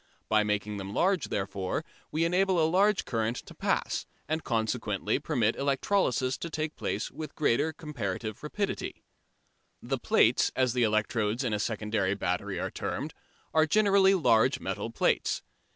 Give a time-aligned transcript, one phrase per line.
[0.29, 5.55] By making them large, therefore, we enable a large current to pass, and consequently permit
[5.55, 8.95] electrolysis to take place with great comparative rapidity.
[8.95, 9.89] [Illustration: FIG.
[9.89, 13.13] 4.] The "plates," as the electrodes in a secondary battery are termed,
[13.53, 15.43] are generally large metal plates.